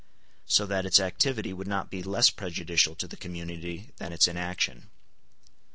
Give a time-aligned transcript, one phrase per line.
[0.47, 4.89] So that its activity would not be less prejudicial to the community than its inaction.